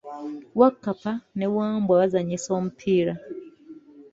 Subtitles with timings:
[0.59, 3.13] Wakkapa ne Wambwa bazanyisa omupiira.